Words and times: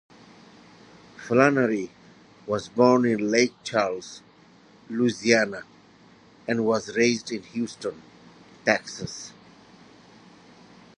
Flanery 1.15 1.91
was 2.47 2.69
born 2.69 3.05
in 3.05 3.29
Lake 3.29 3.53
Charles, 3.63 4.23
Louisiana, 4.89 5.61
and 6.47 6.65
was 6.65 6.97
raised 6.97 7.31
in 7.31 7.43
Houston, 7.43 8.01
Texas. 8.65 9.31